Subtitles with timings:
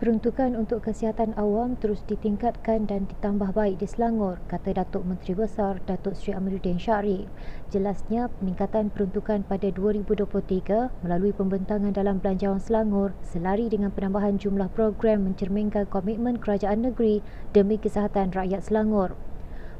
[0.00, 5.76] Peruntukan untuk kesihatan awam terus ditingkatkan dan ditambah baik di Selangor, kata Datuk Menteri Besar
[5.84, 7.28] Datuk Seri Amiruddin Syarif.
[7.68, 15.28] Jelasnya, peningkatan peruntukan pada 2023 melalui pembentangan dalam Belanjawan Selangor selari dengan penambahan jumlah program
[15.28, 17.20] mencerminkan komitmen kerajaan negeri
[17.52, 19.20] demi kesihatan rakyat Selangor.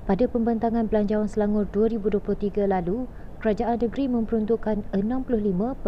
[0.05, 3.09] Pada pembentangan Belanjawan Selangor 2023 lalu,
[3.41, 5.81] kerajaan negeri memperuntukkan 65.6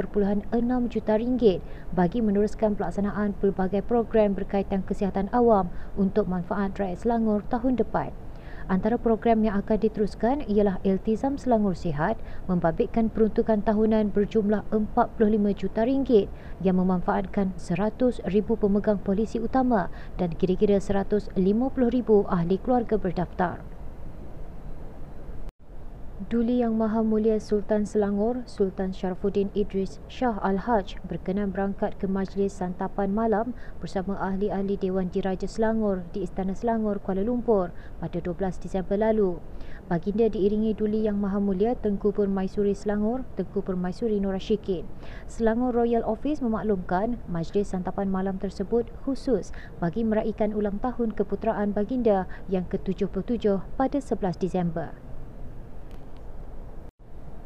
[0.89, 1.61] juta ringgit
[1.93, 5.68] bagi meneruskan pelaksanaan pelbagai program berkaitan kesihatan awam
[6.00, 8.11] untuk manfaat rakyat Selangor tahun depan.
[8.72, 12.17] Antara program yang akan diteruskan ialah Iltizam Selangor Sihat
[12.49, 16.32] membabitkan peruntukan tahunan berjumlah 45 juta ringgit
[16.64, 21.36] yang memanfaatkan 100 ribu pemegang polisi utama dan kira-kira 150
[21.93, 23.61] ribu ahli keluarga berdaftar.
[26.31, 32.55] Duli Yang Maha Mulia Sultan Selangor, Sultan Syarafuddin Idris Shah Al-Haj berkenan berangkat ke majlis
[32.55, 38.94] santapan malam bersama ahli-ahli Dewan Diraja Selangor di Istana Selangor, Kuala Lumpur pada 12 Disember
[39.02, 39.42] lalu.
[39.91, 44.86] Baginda diiringi Duli Yang Maha Mulia Tengku Permaisuri Selangor, Tengku Permaisuri Nur Ashikin.
[45.27, 49.50] Selangor Royal Office memaklumkan majlis santapan malam tersebut khusus
[49.82, 55.11] bagi meraihkan ulang tahun keputeraan baginda yang ke-77 pada 11 Disember.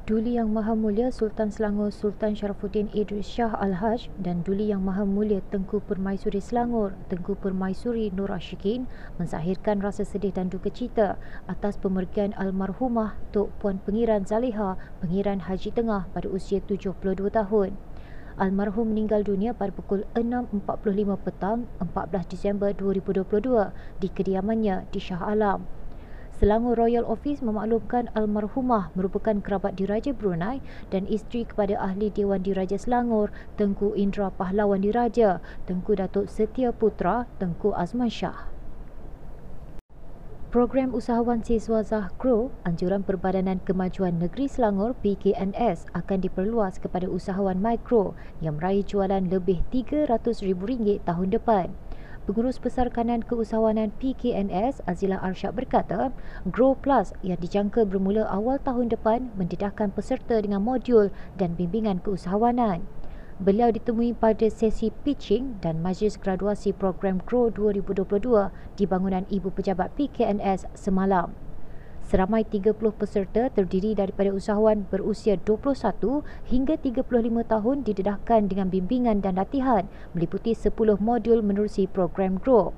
[0.06, 5.02] Duli Yang Maha Mulia Sultan Selangor Sultan Syarafuddin Idris Shah Al-Haj dan Duli Yang Maha
[5.02, 8.86] Mulia Tengku Permaisuri Selangor Tengku Permaisuri Nur Ashikin
[9.18, 11.18] mensahirkan rasa sedih dan duka cita
[11.50, 16.94] atas pemergian almarhumah Tok Puan Pengiran Zaliha Pengiran Haji Tengah pada usia 72
[17.26, 17.74] tahun.
[18.38, 25.66] Almarhum meninggal dunia pada pukul 6.45 petang 14 Disember 2022 di kediamannya di Shah Alam.
[26.36, 30.60] Selangor Royal Office memaklumkan almarhumah merupakan kerabat diraja Brunei
[30.92, 37.24] dan isteri kepada ahli Dewan Diraja Selangor Tengku Indra Pahlawan Diraja, Tengku Datuk Setia Putra,
[37.40, 38.52] Tengku Azman Shah.
[40.52, 48.12] Program Usahawan Siswa Zahkro, Anjuran Perbadanan Kemajuan Negeri Selangor PKNS akan diperluas kepada usahawan mikro
[48.44, 51.85] yang meraih jualan lebih RM300,000 tahun depan.
[52.26, 56.10] Pengurus Besar Kanan Keusahawanan PKNS Azila Arsyad berkata,
[56.42, 62.82] Grow Plus yang dijangka bermula awal tahun depan mendedahkan peserta dengan modul dan bimbingan keusahawanan.
[63.38, 69.94] Beliau ditemui pada sesi pitching dan majlis graduasi program Grow 2022 di bangunan Ibu Pejabat
[69.94, 71.45] PKNS semalam.
[72.06, 77.02] Seramai 30 peserta terdiri daripada usahawan berusia 21 hingga 35
[77.50, 80.70] tahun didedahkan dengan bimbingan dan latihan meliputi 10
[81.02, 82.70] modul menerusi program GROW.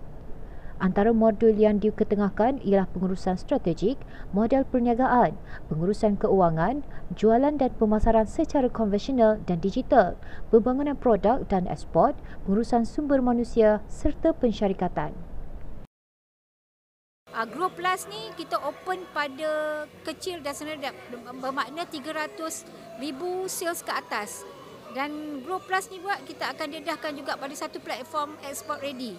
[0.80, 4.00] Antara modul yang diketengahkan ialah pengurusan strategik,
[4.32, 5.36] modal perniagaan,
[5.68, 10.16] pengurusan keuangan, jualan dan pemasaran secara konvensional dan digital,
[10.48, 12.16] pembangunan produk dan ekspor,
[12.48, 15.27] pengurusan sumber manusia serta pensyarikatan.
[17.38, 20.91] Uh, Grow Plus ni kita open pada kecil dan sederhana
[21.38, 22.34] bermakna 300
[22.99, 24.43] ribu sales ke atas.
[24.91, 29.15] Dan Grow Plus ni buat kita akan dedahkan juga pada satu platform export ready.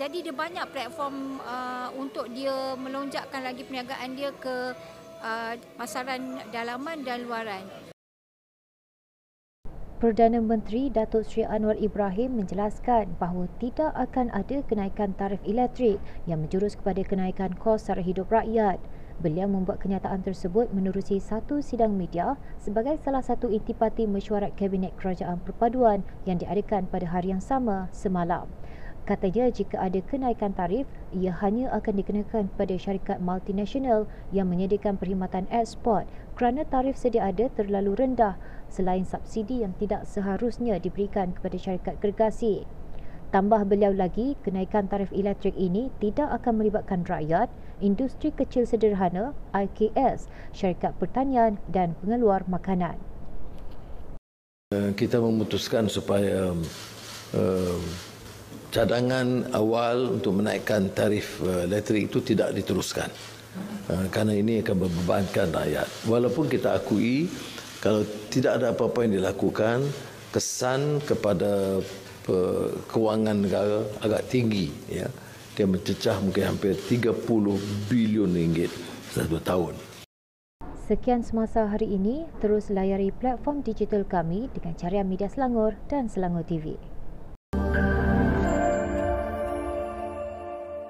[0.00, 4.72] Jadi dia banyak platform uh, untuk dia melonjakkan lagi perniagaan dia ke
[5.20, 7.83] uh, pasaran dalaman dan luaran.
[9.94, 16.42] Perdana Menteri Datuk Seri Anwar Ibrahim menjelaskan bahawa tidak akan ada kenaikan tarif elektrik yang
[16.42, 18.82] menjurus kepada kenaikan kos sara hidup rakyat.
[19.22, 25.38] Beliau membuat kenyataan tersebut menerusi satu sidang media sebagai salah satu intipati mesyuarat Kabinet Kerajaan
[25.38, 28.50] Perpaduan yang diadakan pada hari yang sama semalam.
[29.04, 35.44] Katanya jika ada kenaikan tarif, ia hanya akan dikenakan kepada syarikat multinasional yang menyediakan perkhidmatan
[35.52, 36.08] ekspor
[36.40, 38.40] kerana tarif sedia ada terlalu rendah
[38.72, 42.64] selain subsidi yang tidak seharusnya diberikan kepada syarikat gergasi.
[43.28, 47.52] Tambah beliau lagi, kenaikan tarif elektrik ini tidak akan melibatkan rakyat,
[47.84, 52.96] industri kecil sederhana, IKS, syarikat pertanian dan pengeluar makanan.
[54.72, 56.56] Kita memutuskan supaya
[57.34, 57.78] uh,
[58.74, 63.06] cadangan awal untuk menaikkan tarif uh, elektrik itu tidak diteruskan.
[63.86, 65.86] Uh, kerana ini akan membebankan rakyat.
[66.10, 67.30] Walaupun kita akui
[67.78, 68.02] kalau
[68.34, 69.86] tidak ada apa-apa yang dilakukan,
[70.34, 71.78] kesan kepada
[72.26, 74.74] uh, kewangan negara agak tinggi.
[74.90, 75.06] Ya.
[75.54, 77.22] Dia mencecah mungkin hampir 30
[77.86, 78.74] bilion ringgit
[79.14, 79.78] dua tahun.
[80.90, 86.42] Sekian semasa hari ini, terus layari platform digital kami dengan carian media Selangor dan Selangor
[86.42, 86.93] TV.